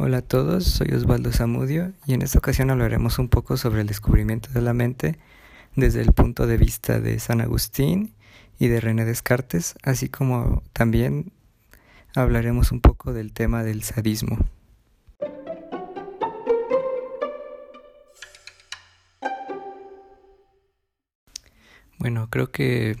Hola 0.00 0.18
a 0.18 0.22
todos, 0.22 0.62
soy 0.62 0.92
Osvaldo 0.94 1.32
Zamudio 1.32 1.92
y 2.06 2.14
en 2.14 2.22
esta 2.22 2.38
ocasión 2.38 2.70
hablaremos 2.70 3.18
un 3.18 3.28
poco 3.28 3.56
sobre 3.56 3.80
el 3.80 3.88
descubrimiento 3.88 4.48
de 4.50 4.62
la 4.62 4.72
mente 4.72 5.18
desde 5.74 6.00
el 6.02 6.12
punto 6.12 6.46
de 6.46 6.56
vista 6.56 7.00
de 7.00 7.18
San 7.18 7.40
Agustín 7.40 8.14
y 8.60 8.68
de 8.68 8.80
René 8.80 9.04
Descartes, 9.04 9.74
así 9.82 10.08
como 10.08 10.62
también 10.72 11.32
hablaremos 12.14 12.70
un 12.70 12.80
poco 12.80 13.12
del 13.12 13.32
tema 13.32 13.64
del 13.64 13.82
sadismo. 13.82 14.38
Bueno, 21.98 22.28
creo 22.30 22.52
que 22.52 22.96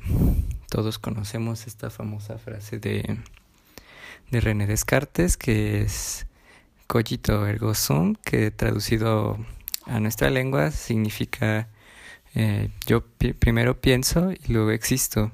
todos 0.68 0.98
conocemos 0.98 1.68
esta 1.68 1.90
famosa 1.90 2.38
frase 2.38 2.80
de, 2.80 3.20
de 4.32 4.40
René 4.40 4.66
Descartes 4.66 5.36
que 5.36 5.82
es 5.82 6.27
cogito 6.88 7.46
ergo 7.46 7.74
sum, 7.74 8.16
que 8.24 8.50
traducido 8.50 9.38
a 9.84 10.00
nuestra 10.00 10.30
lengua 10.30 10.72
significa 10.72 11.68
eh, 12.34 12.70
yo 12.86 13.04
primero 13.38 13.80
pienso 13.80 14.32
y 14.32 14.52
luego 14.52 14.70
existo. 14.72 15.30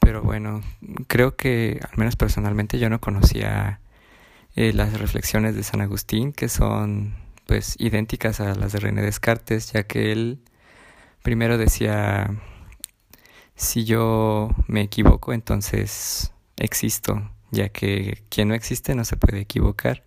Pero 0.00 0.22
bueno, 0.22 0.62
creo 1.08 1.36
que 1.36 1.80
al 1.90 1.98
menos 1.98 2.16
personalmente 2.16 2.78
yo 2.78 2.88
no 2.90 3.00
conocía 3.00 3.80
eh, 4.56 4.72
las 4.72 4.98
reflexiones 4.98 5.54
de 5.56 5.62
San 5.62 5.80
Agustín, 5.80 6.32
que 6.32 6.48
son 6.48 7.14
pues 7.46 7.76
idénticas 7.78 8.40
a 8.40 8.54
las 8.54 8.72
de 8.72 8.80
René 8.80 9.02
Descartes, 9.02 9.72
ya 9.72 9.84
que 9.84 10.12
él 10.12 10.40
primero 11.22 11.58
decía, 11.58 12.30
si 13.56 13.84
yo 13.84 14.50
me 14.68 14.82
equivoco, 14.82 15.32
entonces 15.32 16.32
existo, 16.56 17.30
ya 17.50 17.68
que 17.70 18.22
quien 18.28 18.48
no 18.48 18.54
existe 18.54 18.94
no 18.94 19.04
se 19.04 19.16
puede 19.16 19.40
equivocar. 19.40 20.04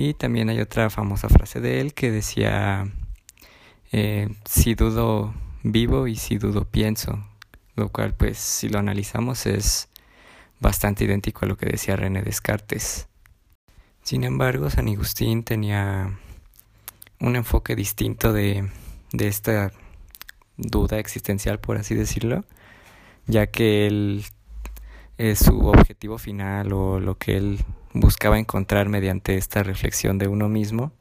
Y 0.00 0.14
también 0.14 0.48
hay 0.48 0.60
otra 0.60 0.90
famosa 0.90 1.28
frase 1.28 1.60
de 1.60 1.80
él 1.80 1.92
que 1.92 2.12
decía, 2.12 2.88
eh, 3.90 4.28
si 4.44 4.76
dudo 4.76 5.34
vivo 5.64 6.06
y 6.06 6.14
si 6.14 6.38
dudo 6.38 6.64
pienso, 6.64 7.26
lo 7.74 7.88
cual 7.88 8.14
pues 8.14 8.38
si 8.38 8.68
lo 8.68 8.78
analizamos 8.78 9.44
es 9.46 9.88
bastante 10.60 11.02
idéntico 11.02 11.44
a 11.44 11.48
lo 11.48 11.56
que 11.56 11.66
decía 11.66 11.96
René 11.96 12.22
Descartes. 12.22 13.08
Sin 14.04 14.22
embargo, 14.22 14.70
San 14.70 14.86
Agustín 14.86 15.42
tenía 15.42 16.16
un 17.18 17.34
enfoque 17.34 17.74
distinto 17.74 18.32
de, 18.32 18.70
de 19.10 19.26
esta 19.26 19.72
duda 20.56 21.00
existencial, 21.00 21.58
por 21.58 21.76
así 21.76 21.96
decirlo, 21.96 22.44
ya 23.26 23.48
que 23.48 23.88
él, 23.88 24.24
eh, 25.18 25.34
su 25.36 25.66
objetivo 25.66 26.18
final 26.18 26.72
o 26.72 27.00
lo 27.00 27.18
que 27.18 27.36
él 27.36 27.64
buscaba 27.92 28.38
encontrar 28.38 28.88
mediante 28.88 29.36
esta 29.36 29.62
reflexión 29.62 30.18
de 30.18 30.28
uno 30.28 30.48
mismo 30.48 30.92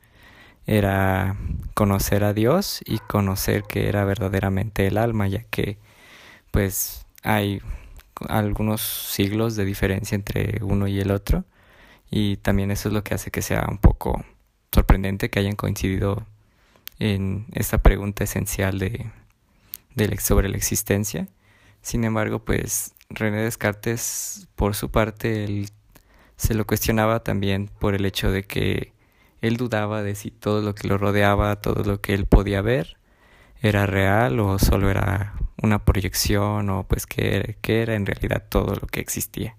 era 0.66 1.38
conocer 1.76 2.24
a 2.24 2.34
Dios 2.34 2.82
y 2.86 3.00
conocer 3.00 3.64
que 3.64 3.88
era 3.88 4.04
verdaderamente 4.06 4.88
el 4.88 4.98
alma, 4.98 5.28
ya 5.28 5.44
que 5.44 5.78
pues 6.52 7.06
hay 7.24 7.62
algunos 8.28 8.82
siglos 8.82 9.56
de 9.56 9.66
diferencia 9.66 10.16
entre 10.16 10.59
uno 10.64 10.88
y 10.88 11.00
el 11.00 11.12
otro 11.12 11.46
y 12.09 12.38
también 12.38 12.72
eso 12.72 12.90
es 12.90 12.94
lo 12.94 13.04
que 13.04 13.14
hace 13.14 13.31
que 13.31 13.42
sea 13.42 13.66
un 13.70 13.78
poco 13.78 14.26
sorprendente 14.72 15.30
que 15.30 15.40
hayan 15.40 15.56
coincidido 15.56 16.26
en 17.00 17.46
esta 17.54 17.78
pregunta 17.80 18.24
esencial 18.24 18.80
de, 18.80 19.12
de 19.96 20.18
sobre 20.18 20.50
la 20.50 20.58
existencia. 20.58 21.28
Sin 21.81 22.04
embargo, 22.04 22.40
pues 22.40 22.94
René 23.09 23.44
Descartes, 23.44 24.47
por 24.55 24.75
su 24.75 24.91
parte, 24.91 25.44
él 25.44 25.69
se 26.36 26.53
lo 26.53 26.66
cuestionaba 26.67 27.23
también 27.23 27.69
por 27.80 27.95
el 27.95 28.05
hecho 28.05 28.31
de 28.31 28.44
que 28.44 28.94
él 29.41 29.58
dudaba 29.58 30.03
de 30.03 30.16
si 30.16 30.31
todo 30.31 30.61
lo 30.61 30.75
que 30.75 30.88
lo 30.88 30.97
rodeaba, 30.97 31.61
todo 31.61 31.83
lo 31.83 32.02
que 32.02 32.13
él 32.13 32.25
podía 32.25 32.61
ver, 32.61 32.97
era 33.61 33.85
real 33.85 34.39
o 34.39 34.59
solo 34.59 34.89
era 34.89 35.33
una 35.61 35.83
proyección 35.83 36.69
o 36.69 36.84
pues 36.84 37.06
que, 37.06 37.57
era 37.67 37.96
en 37.96 38.06
realidad 38.06 38.44
todo 38.50 38.75
lo 38.75 38.88
que 38.88 39.00
existía. 39.00 39.56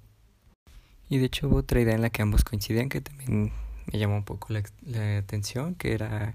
Y 1.08 1.18
de 1.18 1.26
hecho 1.26 1.48
hubo 1.48 1.56
otra 1.56 1.80
idea 1.80 1.94
en 1.94 2.02
la 2.02 2.10
que 2.10 2.22
ambos 2.22 2.44
coincidían 2.44 2.88
que 2.88 3.00
también 3.00 3.52
me 3.90 3.98
llamó 3.98 4.16
un 4.16 4.24
poco 4.24 4.48
la, 4.52 5.18
atención, 5.18 5.74
que 5.74 5.94
era 5.94 6.34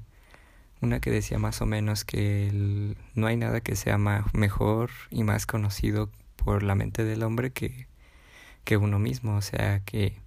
una 0.81 0.99
que 0.99 1.11
decía 1.11 1.37
más 1.37 1.61
o 1.61 1.65
menos 1.65 2.03
que 2.03 2.95
no 3.13 3.27
hay 3.27 3.37
nada 3.37 3.61
que 3.61 3.75
sea 3.75 3.97
mejor 3.97 4.89
y 5.11 5.23
más 5.23 5.45
conocido 5.45 6.09
por 6.43 6.63
la 6.63 6.75
mente 6.75 7.03
del 7.03 7.23
hombre 7.23 7.51
que, 7.51 7.87
que 8.63 8.77
uno 8.77 8.99
mismo, 8.99 9.35
o 9.35 9.41
sea 9.41 9.81
que 9.81 10.17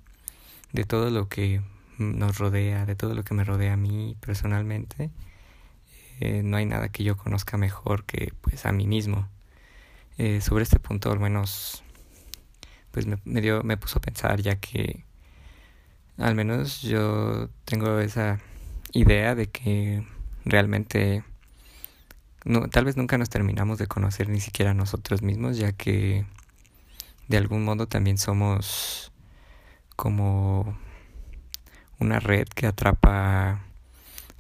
de 0.72 0.84
todo 0.84 1.10
lo 1.10 1.28
que 1.28 1.60
nos 1.99 2.38
rodea, 2.38 2.87
de 2.87 2.97
todo 2.97 3.15
lo 3.15 3.22
que 3.22 3.34
me 3.34 3.44
rodea 3.44 3.75
a 3.75 3.77
mí 3.77 4.16
personalmente, 4.21 5.10
eh, 6.21 6.43
no 6.43 6.56
hay 6.56 6.66
nada 6.66 6.88
que 6.88 7.05
yo 7.05 7.16
conozca 7.16 7.56
mejor 7.56 8.05
que 8.05 8.32
pues 8.41 8.66
a 8.66 8.72
mí 8.72 8.87
mismo. 8.87 9.28
Eh, 10.19 10.41
sobre 10.41 10.65
este 10.65 10.78
punto 10.81 11.12
al 11.12 11.21
menos 11.21 11.82
pues 12.91 13.06
me, 13.06 13.41
dio, 13.43 13.62
me 13.62 13.76
puso 13.76 13.99
a 13.99 14.00
pensar 14.00 14.41
ya 14.41 14.56
que 14.56 15.05
al 16.16 16.34
menos 16.34 16.81
yo 16.81 17.50
tengo 17.66 17.99
esa 18.00 18.41
idea 18.93 19.34
de 19.34 19.50
que 19.50 20.06
realmente 20.47 21.22
tal 22.70 22.84
vez 22.84 22.96
nunca 22.96 23.18
nos 23.18 23.28
terminamos 23.28 23.78
de 23.78 23.86
conocer 23.86 24.28
ni 24.28 24.40
siquiera 24.40 24.72
nosotros 24.72 25.22
mismos 25.22 25.58
ya 25.58 25.72
que 25.72 26.24
de 27.28 27.36
algún 27.36 27.64
modo 27.64 27.88
también 27.88 28.18
somos 28.18 29.12
como 29.96 30.78
una 31.98 32.20
red 32.20 32.46
que 32.48 32.66
atrapa 32.66 33.62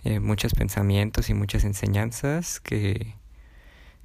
eh, 0.04 0.20
muchos 0.20 0.54
pensamientos 0.54 1.30
y 1.30 1.34
muchas 1.34 1.64
enseñanzas 1.64 2.60
que, 2.60 3.14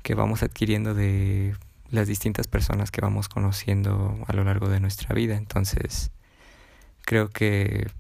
que 0.01 0.16
vamos 0.16 0.41
adquiriendo 0.41 0.95
de 0.95 1.56
las 1.91 2.07
distintas 2.07 2.47
personas 2.47 2.89
que 2.89 3.01
vamos 3.01 3.29
conociendo 3.29 4.18
a 4.25 4.33
lo 4.33 4.44
largo 4.44 4.69
de 4.69 4.79
nuestra 4.79 5.13
vida. 5.13 5.35
Entonces, 5.35 6.09
creo 7.03 7.29
que 7.29 7.91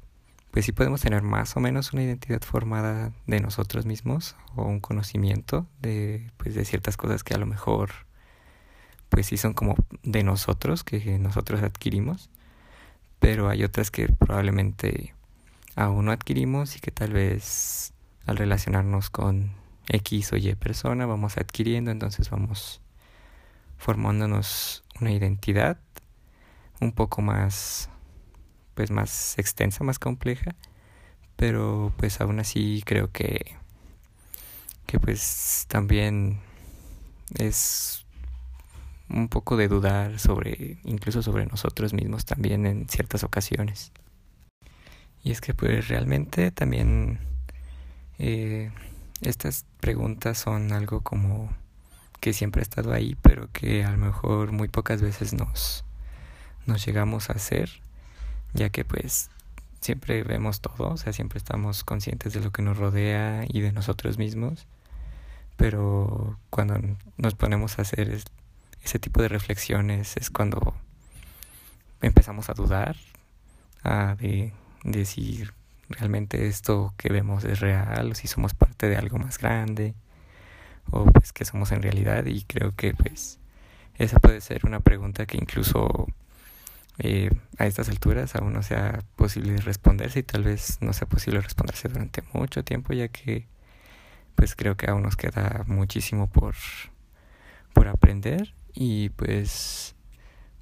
pues 0.51 0.65
sí 0.65 0.71
podemos 0.71 1.01
tener 1.01 1.21
más 1.21 1.55
o 1.57 1.59
menos 1.59 1.93
una 1.93 2.03
identidad 2.03 2.41
formada 2.41 3.13
de 3.25 3.39
nosotros 3.39 3.85
mismos 3.85 4.35
o 4.55 4.63
un 4.65 4.79
conocimiento 4.79 5.67
de 5.81 6.31
pues 6.37 6.55
de 6.55 6.65
ciertas 6.65 6.97
cosas 6.97 7.23
que 7.23 7.33
a 7.33 7.37
lo 7.37 7.45
mejor 7.45 7.91
pues 9.09 9.27
sí 9.27 9.37
son 9.37 9.53
como 9.53 9.75
de 10.03 10.23
nosotros 10.23 10.83
que 10.83 11.17
nosotros 11.19 11.63
adquirimos 11.63 12.29
pero 13.19 13.49
hay 13.49 13.63
otras 13.63 13.91
que 13.91 14.07
probablemente 14.07 15.13
aún 15.75 16.05
no 16.05 16.11
adquirimos 16.11 16.75
y 16.75 16.79
que 16.79 16.91
tal 16.91 17.13
vez 17.13 17.93
al 18.25 18.37
relacionarnos 18.37 19.09
con 19.09 19.53
X 19.87 20.33
o 20.33 20.37
Y 20.37 20.55
persona 20.55 21.05
vamos 21.05 21.37
adquiriendo, 21.37 21.91
entonces 21.91 22.29
vamos 22.29 22.81
formándonos 23.77 24.83
una 24.99 25.11
identidad 25.11 25.77
un 26.79 26.91
poco 26.91 27.21
más 27.21 27.89
pues 28.81 28.89
más 28.89 29.37
extensa, 29.37 29.83
más 29.83 29.99
compleja, 29.99 30.55
pero 31.35 31.93
pues 31.97 32.19
aún 32.19 32.39
así 32.39 32.81
creo 32.83 33.11
que 33.11 33.55
que 34.87 34.99
pues 34.99 35.65
también 35.67 36.39
es 37.37 38.07
un 39.07 39.27
poco 39.27 39.55
de 39.55 39.67
dudar 39.67 40.17
sobre, 40.17 40.79
incluso 40.83 41.21
sobre 41.21 41.45
nosotros 41.45 41.93
mismos 41.93 42.25
también 42.25 42.65
en 42.65 42.89
ciertas 42.89 43.23
ocasiones. 43.23 43.91
Y 45.23 45.29
es 45.29 45.41
que 45.41 45.53
pues 45.53 45.87
realmente 45.87 46.49
también 46.49 47.19
eh, 48.17 48.71
estas 49.21 49.67
preguntas 49.79 50.39
son 50.39 50.73
algo 50.73 51.01
como 51.01 51.53
que 52.19 52.33
siempre 52.33 52.61
ha 52.61 52.63
estado 52.63 52.93
ahí, 52.93 53.15
pero 53.21 53.47
que 53.53 53.83
a 53.83 53.91
lo 53.91 53.97
mejor 53.99 54.51
muy 54.51 54.69
pocas 54.69 55.03
veces 55.03 55.33
nos, 55.33 55.85
nos 56.65 56.83
llegamos 56.83 57.29
a 57.29 57.33
hacer, 57.33 57.69
ya 58.53 58.69
que 58.69 58.85
pues 58.85 59.29
siempre 59.79 60.23
vemos 60.23 60.61
todo, 60.61 60.89
o 60.89 60.97
sea, 60.97 61.13
siempre 61.13 61.37
estamos 61.37 61.83
conscientes 61.83 62.33
de 62.33 62.39
lo 62.41 62.51
que 62.51 62.61
nos 62.61 62.77
rodea 62.77 63.45
y 63.47 63.61
de 63.61 63.71
nosotros 63.71 64.17
mismos, 64.17 64.67
pero 65.57 66.37
cuando 66.49 66.79
nos 67.17 67.35
ponemos 67.35 67.79
a 67.79 67.83
hacer 67.83 68.23
ese 68.83 68.99
tipo 68.99 69.21
de 69.21 69.27
reflexiones 69.27 70.17
es 70.17 70.29
cuando 70.29 70.75
empezamos 72.01 72.49
a 72.49 72.53
dudar, 72.53 72.95
a 73.83 74.15
de, 74.15 74.53
si 75.05 75.43
realmente 75.89 76.47
esto 76.47 76.93
que 76.97 77.09
vemos 77.09 77.43
es 77.43 77.59
real, 77.59 78.11
o 78.11 78.15
si 78.15 78.27
somos 78.27 78.53
parte 78.53 78.87
de 78.89 78.97
algo 78.97 79.17
más 79.17 79.37
grande, 79.37 79.93
o 80.89 81.05
pues 81.05 81.33
que 81.33 81.45
somos 81.45 81.71
en 81.71 81.81
realidad. 81.81 82.25
Y 82.25 82.43
creo 82.43 82.73
que 82.75 82.93
pues 82.93 83.39
esa 83.97 84.19
puede 84.19 84.41
ser 84.41 84.65
una 84.65 84.79
pregunta 84.79 85.25
que 85.25 85.37
incluso 85.37 86.07
eh, 87.01 87.31
a 87.57 87.65
estas 87.65 87.89
alturas 87.89 88.35
aún 88.35 88.53
no 88.53 88.63
sea 88.63 89.03
posible 89.15 89.57
responderse 89.57 90.19
y 90.19 90.23
tal 90.23 90.43
vez 90.43 90.77
no 90.81 90.93
sea 90.93 91.07
posible 91.07 91.41
responderse 91.41 91.89
durante 91.89 92.23
mucho 92.33 92.63
tiempo, 92.63 92.93
ya 92.93 93.07
que 93.07 93.47
pues 94.35 94.55
creo 94.55 94.77
que 94.77 94.89
aún 94.89 95.03
nos 95.03 95.15
queda 95.15 95.63
muchísimo 95.67 96.27
por, 96.27 96.55
por 97.73 97.87
aprender 97.87 98.53
y 98.73 99.09
pues, 99.09 99.95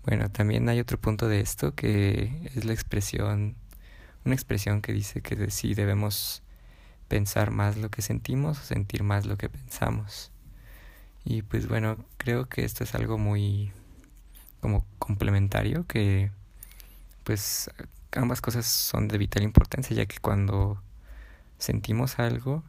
bueno, 0.06 0.30
también 0.32 0.68
hay 0.70 0.80
otro 0.80 1.00
punto 1.00 1.28
de 1.28 1.42
esto 1.42 1.76
que 1.76 2.50
es 2.56 2.66
la 2.66 2.74
expresión 2.74 3.56
una 4.26 4.36
expresión 4.36 4.82
que 4.82 4.94
dice 4.94 5.22
que 5.22 5.50
si 5.50 5.74
debemos 5.74 6.44
pensar 7.08 7.52
más 7.52 7.78
lo 7.78 7.90
que 7.90 8.02
sentimos 8.02 8.60
o 8.60 8.64
sentir 8.64 9.04
más 9.04 9.26
lo 9.26 9.38
que 9.38 9.50
pensamos. 9.50 10.32
Y 11.26 11.42
pues 11.42 11.68
bueno, 11.68 12.06
creo 12.18 12.48
que 12.48 12.64
esto 12.64 12.84
es 12.84 12.96
algo 12.96 13.18
muy 13.18 13.72
como 14.62 14.86
complementario 15.00 15.86
que 15.88 16.32
pues 17.24 17.70
ambas 18.12 18.42
cosas 18.42 18.66
son 18.66 19.08
de 19.08 19.18
vital 19.18 19.44
importancia 19.44 19.96
ya 19.96 20.06
que 20.06 20.18
cuando 20.20 20.82
sentimos 21.58 22.20
algo 22.20 22.64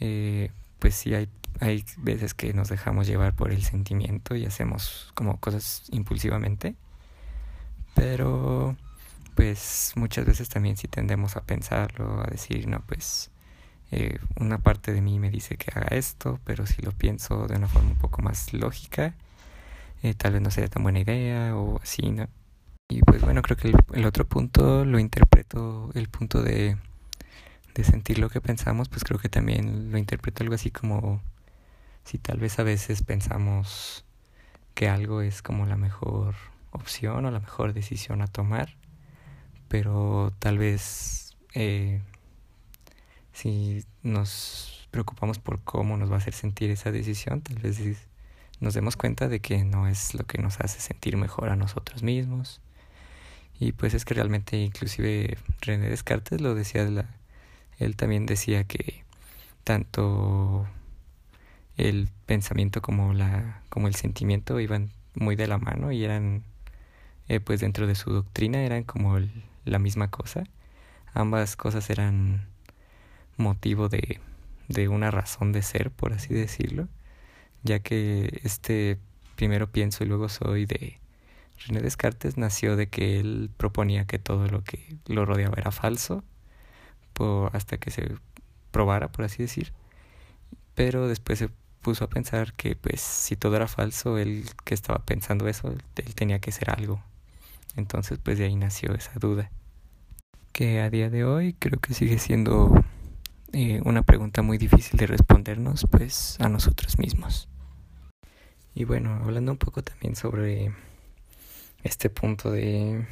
eh, 0.00 0.50
pues 0.78 0.94
sí 0.94 1.14
hay, 1.14 1.28
hay 1.60 1.84
veces 1.98 2.34
que 2.34 2.52
nos 2.52 2.68
dejamos 2.68 3.06
llevar 3.06 3.34
por 3.34 3.50
el 3.50 3.62
sentimiento 3.62 4.36
y 4.36 4.46
hacemos 4.46 5.10
como 5.14 5.40
cosas 5.40 5.84
impulsivamente. 5.90 6.74
Pero 7.94 8.76
pues 9.34 9.92
muchas 9.96 10.26
veces 10.26 10.48
también 10.48 10.76
si 10.76 10.88
tendemos 10.88 11.36
a 11.36 11.42
pensarlo 11.42 12.22
a 12.22 12.26
decir 12.26 12.66
no 12.68 12.80
pues 12.80 13.30
eh, 13.90 14.18
una 14.40 14.58
parte 14.58 14.92
de 14.92 15.02
mí 15.02 15.18
me 15.18 15.30
dice 15.30 15.56
que 15.56 15.70
haga 15.74 15.88
esto, 15.96 16.40
pero 16.44 16.66
si 16.66 16.82
lo 16.82 16.92
pienso 16.92 17.46
de 17.46 17.56
una 17.56 17.68
forma 17.68 17.90
un 17.90 17.98
poco 17.98 18.22
más 18.22 18.52
lógica, 18.52 19.14
eh, 20.06 20.14
tal 20.14 20.34
vez 20.34 20.42
no 20.42 20.50
sería 20.50 20.68
tan 20.68 20.84
buena 20.84 21.00
idea 21.00 21.56
o 21.56 21.80
así, 21.82 22.10
¿no? 22.12 22.28
Y 22.88 23.00
pues 23.02 23.22
bueno, 23.22 23.42
creo 23.42 23.56
que 23.56 23.72
el, 23.94 24.06
otro 24.06 24.24
punto 24.24 24.84
lo 24.84 25.00
interpreto, 25.00 25.90
el 25.94 26.08
punto 26.08 26.42
de, 26.42 26.76
sentir 27.82 28.18
lo 28.20 28.30
que 28.30 28.40
pensamos, 28.40 28.88
pues 28.88 29.02
creo 29.04 29.18
que 29.18 29.28
también 29.28 29.90
lo 29.90 29.98
interpreto 29.98 30.44
algo 30.44 30.54
así 30.54 30.70
como 30.70 31.20
si 32.04 32.18
tal 32.18 32.38
vez 32.38 32.58
a 32.58 32.62
veces 32.62 33.02
pensamos 33.02 34.04
que 34.74 34.88
algo 34.88 35.20
es 35.22 35.42
como 35.42 35.66
la 35.66 35.76
mejor 35.76 36.36
opción 36.70 37.24
o 37.26 37.30
la 37.32 37.40
mejor 37.40 37.72
decisión 37.72 38.22
a 38.22 38.28
tomar, 38.28 38.76
pero 39.68 40.32
tal 40.38 40.58
vez 40.58 41.36
eh, 41.54 42.00
si 43.32 43.84
nos 44.02 44.88
preocupamos 44.92 45.38
por 45.40 45.60
cómo 45.62 45.96
nos 45.96 46.10
va 46.10 46.14
a 46.14 46.18
hacer 46.18 46.34
sentir 46.34 46.70
esa 46.70 46.92
decisión, 46.92 47.42
tal 47.42 47.58
vez 47.58 47.78
nos 48.60 48.74
demos 48.74 48.96
cuenta 48.96 49.28
de 49.28 49.40
que 49.40 49.64
no 49.64 49.86
es 49.88 50.14
lo 50.14 50.24
que 50.24 50.38
nos 50.38 50.60
hace 50.60 50.80
sentir 50.80 51.16
mejor 51.16 51.48
a 51.50 51.56
nosotros 51.56 52.02
mismos. 52.02 52.60
Y 53.58 53.72
pues 53.72 53.94
es 53.94 54.04
que 54.04 54.14
realmente 54.14 54.56
inclusive 54.58 55.38
René 55.62 55.88
Descartes 55.88 56.40
lo 56.40 56.54
decía, 56.54 56.84
la, 56.84 57.06
él 57.78 57.96
también 57.96 58.26
decía 58.26 58.64
que 58.64 59.04
tanto 59.64 60.66
el 61.76 62.08
pensamiento 62.26 62.82
como 62.82 63.12
la 63.12 63.62
como 63.68 63.88
el 63.88 63.94
sentimiento 63.94 64.60
iban 64.60 64.90
muy 65.14 65.36
de 65.36 65.46
la 65.46 65.58
mano 65.58 65.92
y 65.92 66.04
eran 66.04 66.42
eh, 67.28 67.40
pues 67.40 67.60
dentro 67.60 67.86
de 67.86 67.94
su 67.94 68.10
doctrina 68.12 68.62
eran 68.62 68.84
como 68.84 69.18
la 69.64 69.78
misma 69.78 70.08
cosa 70.10 70.44
ambas 71.16 71.56
cosas 71.56 71.88
eran 71.90 72.46
motivo 73.38 73.88
de, 73.88 74.20
de 74.68 74.88
una 74.88 75.10
razón 75.10 75.52
de 75.52 75.62
ser, 75.62 75.90
por 75.90 76.12
así 76.12 76.34
decirlo, 76.34 76.88
ya 77.66 77.80
que 77.80 78.40
este 78.44 78.98
primero 79.36 79.70
pienso 79.70 80.04
y 80.04 80.06
luego 80.06 80.28
soy 80.28 80.66
de 80.66 80.98
René 81.66 81.80
Descartes 81.80 82.36
nació 82.36 82.76
de 82.76 82.88
que 82.88 83.20
él 83.20 83.50
proponía 83.56 84.06
que 84.06 84.18
todo 84.18 84.48
lo 84.48 84.62
que 84.64 84.96
lo 85.06 85.24
rodeaba 85.24 85.56
era 85.58 85.70
falso, 85.70 86.24
hasta 87.52 87.78
que 87.78 87.90
se 87.90 88.14
probara, 88.70 89.10
por 89.10 89.24
así 89.24 89.42
decir, 89.42 89.72
pero 90.74 91.08
después 91.08 91.38
se 91.38 91.48
puso 91.80 92.04
a 92.04 92.08
pensar 92.10 92.52
que 92.54 92.76
pues 92.76 93.00
si 93.00 93.36
todo 93.36 93.56
era 93.56 93.68
falso, 93.68 94.18
él 94.18 94.44
que 94.64 94.74
estaba 94.74 94.98
pensando 95.04 95.48
eso, 95.48 95.72
él 95.96 96.14
tenía 96.14 96.40
que 96.40 96.52
ser 96.52 96.70
algo. 96.70 97.02
Entonces 97.76 98.18
pues 98.22 98.38
de 98.38 98.44
ahí 98.44 98.56
nació 98.56 98.94
esa 98.94 99.12
duda, 99.18 99.50
que 100.52 100.80
a 100.80 100.90
día 100.90 101.10
de 101.10 101.24
hoy 101.24 101.54
creo 101.58 101.80
que 101.80 101.94
sigue 101.94 102.18
siendo 102.18 102.84
eh, 103.52 103.80
una 103.84 104.02
pregunta 104.02 104.42
muy 104.42 104.58
difícil 104.58 104.98
de 104.98 105.06
respondernos 105.06 105.86
pues 105.90 106.36
a 106.40 106.48
nosotros 106.48 106.98
mismos. 106.98 107.48
Y 108.76 108.84
bueno, 108.84 109.22
hablando 109.24 109.52
un 109.52 109.56
poco 109.56 109.82
también 109.82 110.16
sobre 110.16 110.70
este 111.82 112.10
punto 112.10 112.50
de, 112.50 113.06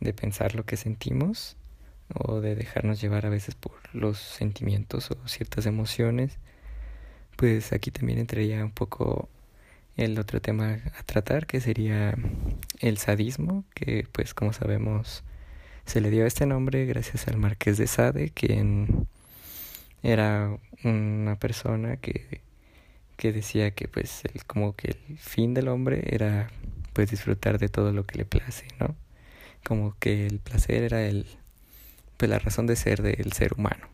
de 0.00 0.12
pensar 0.12 0.56
lo 0.56 0.66
que 0.66 0.76
sentimos 0.76 1.56
o 2.12 2.40
de 2.40 2.56
dejarnos 2.56 3.00
llevar 3.00 3.26
a 3.26 3.28
veces 3.28 3.54
por 3.54 3.78
los 3.92 4.18
sentimientos 4.18 5.12
o 5.12 5.28
ciertas 5.28 5.66
emociones, 5.66 6.40
pues 7.36 7.72
aquí 7.72 7.92
también 7.92 8.18
entraría 8.18 8.64
un 8.64 8.72
poco 8.72 9.28
el 9.96 10.18
otro 10.18 10.40
tema 10.40 10.80
a 10.98 11.02
tratar 11.04 11.46
que 11.46 11.60
sería 11.60 12.16
el 12.80 12.98
sadismo, 12.98 13.64
que 13.72 14.08
pues 14.10 14.34
como 14.34 14.52
sabemos 14.52 15.22
se 15.86 16.00
le 16.00 16.10
dio 16.10 16.26
este 16.26 16.44
nombre 16.46 16.86
gracias 16.86 17.28
al 17.28 17.36
marqués 17.36 17.78
de 17.78 17.86
Sade, 17.86 18.30
quien 18.30 19.06
era 20.02 20.58
una 20.82 21.36
persona 21.36 21.98
que, 21.98 22.49
que 23.20 23.32
decía 23.34 23.72
que 23.72 23.86
pues 23.86 24.22
el, 24.24 24.46
como 24.46 24.74
que 24.74 24.96
el 25.08 25.18
fin 25.18 25.52
del 25.52 25.68
hombre 25.68 26.02
era 26.06 26.50
pues 26.94 27.10
disfrutar 27.10 27.58
de 27.58 27.68
todo 27.68 27.92
lo 27.92 28.06
que 28.06 28.16
le 28.16 28.24
place, 28.24 28.66
¿no? 28.80 28.96
Como 29.62 29.94
que 29.98 30.26
el 30.26 30.38
placer 30.38 30.84
era 30.84 31.02
el 31.02 31.26
pues 32.16 32.30
la 32.30 32.38
razón 32.38 32.66
de 32.66 32.76
ser 32.76 33.02
del 33.02 33.32
ser 33.34 33.52
humano. 33.52 33.88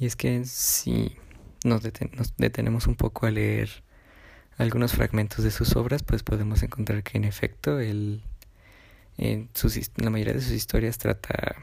Y 0.00 0.06
es 0.06 0.16
que 0.16 0.44
si 0.46 1.16
nos, 1.64 1.80
detenemos 2.36 2.88
un 2.88 2.96
poco 2.96 3.26
a 3.26 3.30
leer 3.30 3.84
algunos 4.58 4.92
fragmentos 4.92 5.44
de 5.44 5.52
sus 5.52 5.76
obras, 5.76 6.02
pues 6.02 6.24
podemos 6.24 6.64
encontrar 6.64 7.04
que 7.04 7.18
en 7.18 7.24
efecto 7.24 7.78
él 7.78 8.24
en 9.16 9.48
sus, 9.54 9.92
la 9.94 10.10
mayoría 10.10 10.34
de 10.34 10.42
sus 10.42 10.52
historias 10.52 10.98
trata 10.98 11.54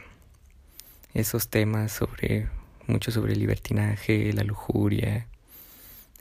esos 1.13 1.49
temas 1.49 1.91
sobre 1.91 2.47
mucho 2.87 3.11
sobre 3.11 3.33
el 3.33 3.39
libertinaje, 3.39 4.31
la 4.31 4.43
lujuria 4.43 5.27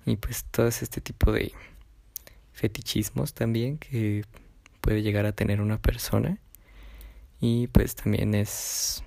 y 0.04 0.16
pues 0.16 0.44
todo 0.44 0.68
este 0.68 1.00
tipo 1.00 1.32
de 1.32 1.52
fetichismos 2.52 3.34
también 3.34 3.78
que 3.78 4.24
puede 4.80 5.02
llegar 5.02 5.26
a 5.26 5.32
tener 5.32 5.60
una 5.60 5.78
persona 5.78 6.38
y 7.40 7.66
pues 7.68 7.94
también 7.94 8.34
es 8.34 9.02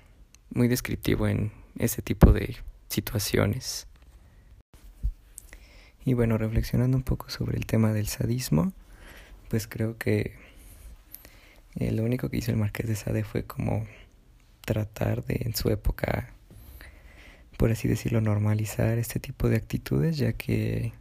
muy 0.50 0.68
descriptivo 0.68 1.26
en 1.28 1.52
ese 1.78 2.02
tipo 2.02 2.32
de 2.32 2.56
situaciones. 2.88 3.86
Y 6.04 6.14
bueno, 6.14 6.38
reflexionando 6.38 6.96
un 6.96 7.02
poco 7.02 7.30
sobre 7.30 7.56
el 7.56 7.66
tema 7.66 7.92
del 7.92 8.08
sadismo, 8.08 8.72
pues 9.48 9.66
creo 9.66 9.98
que 9.98 10.34
eh, 11.76 11.90
lo 11.92 12.04
único 12.04 12.28
que 12.28 12.38
hizo 12.38 12.50
el 12.50 12.56
Marqués 12.56 12.86
de 12.86 12.94
Sade 12.94 13.24
fue 13.24 13.44
como 13.44 13.86
tratar 14.64 15.24
de 15.24 15.40
en 15.44 15.54
su 15.54 15.68
época, 15.70 16.32
por 17.56 17.70
así 17.70 17.88
decirlo, 17.88 18.20
normalizar 18.20 18.98
este 18.98 19.20
tipo 19.20 19.48
de 19.48 19.56
actitudes, 19.56 20.18
ya 20.18 20.32
que 20.32 20.92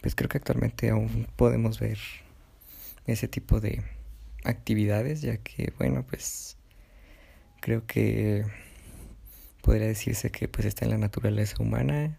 pues 0.00 0.14
creo 0.14 0.28
que 0.28 0.38
actualmente 0.38 0.90
aún 0.90 1.26
podemos 1.36 1.80
ver 1.80 1.98
ese 3.06 3.28
tipo 3.28 3.60
de 3.60 3.82
actividades, 4.44 5.22
ya 5.22 5.36
que 5.38 5.72
bueno, 5.78 6.04
pues 6.08 6.56
creo 7.60 7.86
que 7.86 8.44
podría 9.62 9.86
decirse 9.86 10.30
que 10.30 10.48
pues 10.48 10.66
está 10.66 10.84
en 10.84 10.92
la 10.92 10.98
naturaleza 10.98 11.56
humana, 11.60 12.18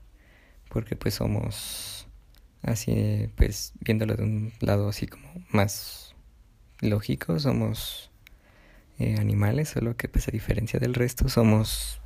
porque 0.69 0.95
pues 0.95 1.15
somos 1.15 2.07
así, 2.61 3.29
pues 3.35 3.73
viéndolo 3.79 4.15
de 4.15 4.23
un 4.23 4.53
lado 4.59 4.89
así 4.89 5.07
como 5.07 5.27
más 5.51 6.15
lógico, 6.81 7.39
somos 7.39 8.11
eh, 8.99 9.15
animales, 9.19 9.69
solo 9.69 9.95
que 9.95 10.07
pues 10.07 10.27
a 10.27 10.31
diferencia 10.31 10.79
del 10.79 10.93
resto 10.93 11.29
somos 11.29 12.01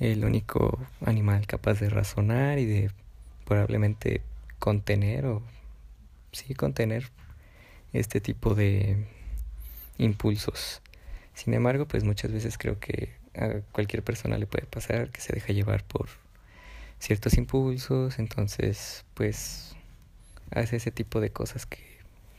el 0.00 0.24
único 0.24 0.78
animal 1.04 1.46
capaz 1.46 1.80
de 1.80 1.88
razonar 1.88 2.58
y 2.58 2.66
de 2.66 2.90
probablemente 3.44 4.22
contener 4.58 5.26
o 5.26 5.42
sí 6.32 6.54
contener 6.54 7.10
este 7.92 8.20
tipo 8.20 8.54
de 8.54 9.06
impulsos. 9.98 10.82
Sin 11.34 11.54
embargo, 11.54 11.86
pues 11.86 12.04
muchas 12.04 12.32
veces 12.32 12.58
creo 12.58 12.78
que 12.78 13.12
a 13.36 13.60
cualquier 13.72 14.02
persona 14.02 14.38
le 14.38 14.46
puede 14.46 14.66
pasar 14.66 15.10
que 15.10 15.20
se 15.20 15.32
deja 15.32 15.52
llevar 15.52 15.84
por 15.84 16.08
ciertos 16.98 17.36
impulsos, 17.36 18.18
entonces 18.18 19.04
pues 19.14 19.76
hace 20.50 20.76
ese 20.76 20.90
tipo 20.90 21.20
de 21.20 21.30
cosas 21.30 21.66
que 21.66 21.94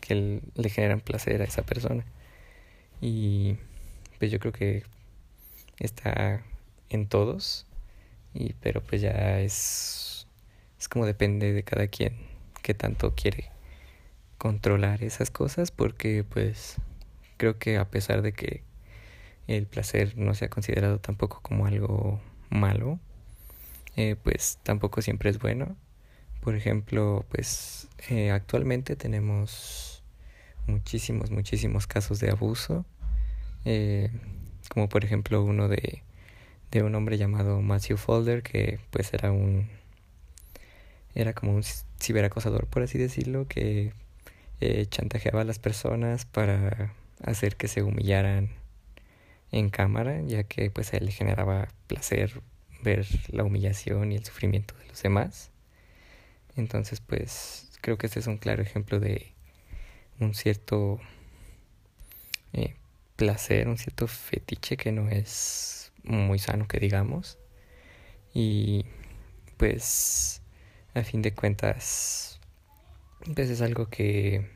que 0.05 0.41
le 0.53 0.69
generan 0.69 0.99
placer 1.01 1.41
a 1.41 1.45
esa 1.45 1.63
persona. 1.63 2.05
Y 3.01 3.57
pues 4.19 4.31
yo 4.31 4.39
creo 4.39 4.53
que 4.53 4.83
está 5.79 6.43
en 6.89 7.07
todos, 7.07 7.65
y, 8.33 8.53
pero 8.53 8.81
pues 8.81 9.01
ya 9.01 9.39
es, 9.39 10.27
es 10.79 10.89
como 10.89 11.05
depende 11.05 11.53
de 11.53 11.63
cada 11.63 11.87
quien 11.87 12.15
que 12.61 12.73
tanto 12.73 13.13
quiere 13.15 13.51
controlar 14.37 15.03
esas 15.03 15.31
cosas 15.31 15.71
porque 15.71 16.23
pues 16.23 16.75
creo 17.37 17.57
que 17.57 17.77
a 17.77 17.89
pesar 17.89 18.21
de 18.21 18.33
que 18.33 18.63
el 19.47 19.67
placer 19.67 20.17
no 20.17 20.33
se 20.33 20.45
ha 20.45 20.49
considerado 20.49 20.99
tampoco 20.99 21.39
como 21.41 21.67
algo 21.67 22.19
malo, 22.49 22.99
eh, 23.95 24.15
pues 24.21 24.59
tampoco 24.63 25.01
siempre 25.01 25.29
es 25.29 25.39
bueno. 25.39 25.75
Por 26.41 26.55
ejemplo, 26.55 27.25
pues 27.29 27.87
eh, 28.09 28.31
actualmente 28.31 28.95
tenemos 28.95 30.03
muchísimos, 30.67 31.31
muchísimos 31.31 31.87
casos 31.87 32.19
de 32.19 32.31
abuso, 32.31 32.85
eh, 33.65 34.09
como 34.69 34.89
por 34.89 35.05
ejemplo 35.05 35.43
uno 35.43 35.67
de, 35.67 36.03
de 36.79 36.87
un 36.87 36.95
hombre 36.95 37.17
llamado 37.17 37.61
Matthew 37.61 37.97
Folder, 37.97 38.43
que 38.43 38.79
pues 38.91 39.13
era 39.13 39.31
un 39.31 39.67
era 41.13 41.33
como 41.33 41.53
un 41.55 41.63
ciberacosador, 42.01 42.67
por 42.67 42.83
así 42.83 42.97
decirlo, 42.97 43.47
que 43.47 43.93
eh, 44.59 44.85
chantajeaba 44.87 45.41
a 45.41 45.45
las 45.45 45.59
personas 45.59 46.25
para 46.25 46.93
hacer 47.23 47.55
que 47.55 47.69
se 47.69 47.83
humillaran 47.83 48.49
en 49.51 49.69
cámara, 49.69 50.21
ya 50.21 50.43
que 50.43 50.69
pues 50.69 50.93
a 50.93 50.97
él 50.97 51.05
le 51.05 51.11
generaba 51.11 51.69
placer 51.87 52.41
ver 52.83 53.07
la 53.29 53.43
humillación 53.43 54.11
y 54.11 54.15
el 54.17 54.25
sufrimiento 54.25 54.75
de 54.77 54.87
los 54.87 55.01
demás. 55.01 55.51
Entonces, 56.57 56.99
pues 56.99 57.69
creo 57.81 57.97
que 57.97 58.07
este 58.07 58.19
es 58.19 58.27
un 58.27 58.37
claro 58.37 58.61
ejemplo 58.61 58.99
de 58.99 59.31
un 60.19 60.33
cierto 60.33 60.99
eh, 62.53 62.75
placer, 63.15 63.67
un 63.69 63.77
cierto 63.77 64.07
fetiche 64.07 64.75
que 64.75 64.91
no 64.91 65.09
es 65.09 65.84
muy 66.05 66.39
sano 66.39 66.67
que 66.67 66.79
digamos. 66.79 67.37
Y 68.33 68.85
pues 69.57 70.41
a 70.93 71.03
fin 71.03 71.21
de 71.21 71.33
cuentas, 71.33 72.39
pues 73.33 73.49
es 73.49 73.61
algo 73.61 73.87
que, 73.87 74.49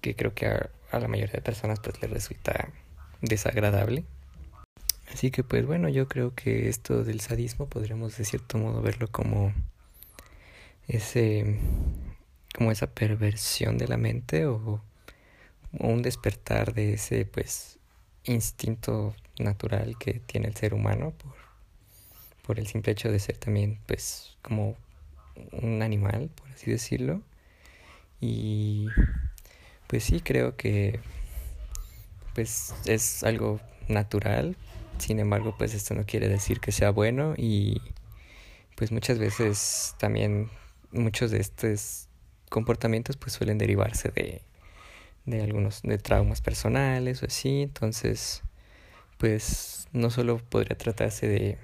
que 0.00 0.14
creo 0.16 0.34
que 0.34 0.46
a, 0.46 0.70
la 0.92 1.08
mayoría 1.08 1.34
de 1.34 1.42
personas 1.42 1.80
pues 1.80 2.00
les 2.02 2.10
resulta 2.10 2.70
desagradable. 3.20 4.04
Así 5.12 5.30
que 5.30 5.42
pues 5.42 5.66
bueno, 5.66 5.88
yo 5.88 6.08
creo 6.08 6.34
que 6.34 6.68
esto 6.68 7.04
del 7.04 7.20
sadismo 7.20 7.68
podríamos 7.68 8.16
de 8.16 8.24
cierto 8.24 8.58
modo 8.58 8.80
verlo 8.82 9.08
como 9.08 9.52
ese 10.86 11.58
como 12.54 12.72
esa 12.72 12.88
perversión 12.88 13.78
de 13.78 13.88
la 13.88 13.96
mente 13.96 14.46
o, 14.46 14.82
un 15.72 16.02
despertar 16.02 16.74
de 16.74 16.94
ese 16.94 17.24
pues 17.24 17.78
instinto 18.24 19.14
natural 19.40 19.96
que 19.98 20.20
tiene 20.20 20.48
el 20.48 20.56
ser 20.56 20.74
humano 20.74 21.12
por, 21.12 21.34
por 22.46 22.58
el 22.58 22.66
simple 22.66 22.92
hecho 22.92 23.10
de 23.10 23.18
ser 23.18 23.36
también 23.36 23.78
pues 23.86 24.36
como 24.42 24.76
un 25.52 25.82
animal 25.82 26.30
por 26.34 26.48
así 26.50 26.70
decirlo. 26.70 27.22
Y 28.20 28.88
pues 29.86 30.04
sí 30.04 30.20
creo 30.20 30.56
que 30.56 31.00
pues 32.34 32.74
es 32.84 33.24
algo 33.24 33.60
natural. 33.88 34.56
Sin 34.98 35.18
embargo 35.18 35.54
pues 35.56 35.74
esto 35.74 35.94
no 35.94 36.04
quiere 36.04 36.28
decir 36.28 36.60
que 36.60 36.72
sea 36.72 36.90
bueno 36.90 37.34
y 37.36 37.80
pues 38.76 38.92
muchas 38.92 39.18
veces 39.18 39.94
también 39.98 40.50
muchos 40.92 41.30
de 41.30 41.38
estos 41.38 42.08
comportamientos 42.48 43.16
pues 43.16 43.32
suelen 43.32 43.58
derivarse 43.58 44.10
de, 44.10 44.42
de 45.24 45.42
algunos 45.42 45.82
de 45.82 45.98
traumas 45.98 46.40
personales 46.40 47.22
o 47.22 47.26
así. 47.26 47.62
Entonces 47.62 48.42
pues 49.20 49.86
no 49.92 50.10
solo 50.10 50.38
podría 50.38 50.76
tratarse 50.76 51.28
de 51.28 51.58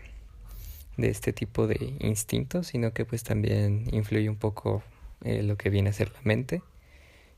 de 0.96 1.10
este 1.10 1.32
tipo 1.32 1.66
de 1.66 1.94
instintos 2.00 2.68
sino 2.68 2.92
que 2.92 3.04
pues 3.04 3.22
también 3.22 3.86
influye 3.92 4.28
un 4.28 4.36
poco 4.36 4.82
eh, 5.25 5.42
lo 5.42 5.56
que 5.56 5.70
viene 5.70 5.90
a 5.90 5.92
ser 5.92 6.12
la 6.12 6.20
mente. 6.25 6.62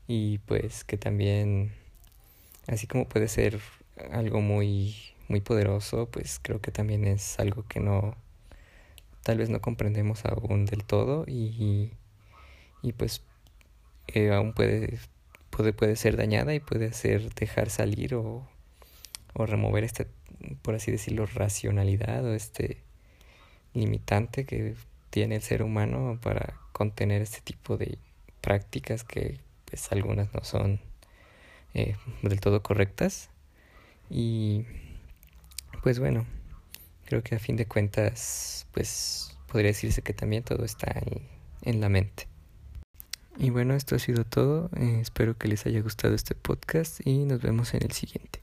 Y 0.07 0.39
pues 0.39 0.83
que 0.83 0.97
también 0.97 1.73
así 2.67 2.87
como 2.87 3.07
puede 3.07 3.27
ser 3.27 3.59
algo 4.11 4.41
muy 4.41 4.95
muy 5.27 5.41
poderoso 5.41 6.07
pues 6.11 6.39
creo 6.41 6.61
que 6.61 6.71
también 6.71 7.05
es 7.05 7.39
algo 7.39 7.65
que 7.67 7.79
no 7.79 8.15
tal 9.23 9.37
vez 9.37 9.49
no 9.49 9.61
comprendemos 9.61 10.25
aún 10.25 10.65
del 10.65 10.83
todo. 10.85 11.25
Y, 11.27 11.91
y 12.81 12.93
pues 12.93 13.23
eh, 14.07 14.31
aún 14.33 14.53
puede, 14.53 14.99
puede, 15.51 15.73
puede 15.73 15.95
ser 15.95 16.17
dañada 16.17 16.53
y 16.55 16.59
puede 16.59 16.87
hacer 16.87 17.33
dejar 17.35 17.69
salir 17.69 18.15
o, 18.15 18.47
o 19.33 19.45
remover 19.45 19.83
este, 19.83 20.07
por 20.61 20.75
así 20.75 20.91
decirlo, 20.91 21.25
racionalidad 21.25 22.25
o 22.25 22.33
este 22.33 22.77
limitante 23.73 24.45
que 24.45 24.75
tiene 25.09 25.35
el 25.35 25.41
ser 25.41 25.63
humano 25.63 26.19
para 26.21 26.55
contener 26.71 27.21
este 27.21 27.41
tipo 27.41 27.77
de 27.77 27.97
prácticas 28.41 29.03
que 29.03 29.39
pues 29.65 29.91
algunas 29.91 30.33
no 30.33 30.43
son 30.43 30.79
eh, 31.73 31.95
del 32.23 32.39
todo 32.39 32.63
correctas 32.63 33.29
y 34.09 34.65
pues 35.83 35.99
bueno 35.99 36.25
creo 37.09 37.23
que 37.23 37.35
a 37.35 37.39
fin 37.39 37.55
de 37.55 37.65
cuentas, 37.65 38.67
pues 38.71 39.35
podría 39.47 39.69
decirse 39.69 40.03
que 40.03 40.13
también 40.13 40.43
todo 40.43 40.63
está 40.63 40.93
en, 41.63 41.81
la 41.81 41.89
mente. 41.89 42.27
Y 43.39 43.49
bueno, 43.49 43.73
esto 43.73 43.95
ha 43.95 43.99
sido 43.99 44.25
todo. 44.25 44.69
Eh, 44.77 44.99
espero 45.01 45.35
que 45.35 45.47
les 45.47 45.65
haya 45.65 45.81
gustado 45.81 46.13
este 46.13 46.35
podcast 46.35 46.99
y 47.05 47.25
nos 47.25 47.41
vemos 47.41 47.73
en 47.73 47.83
el 47.83 47.91
siguiente. 47.93 48.41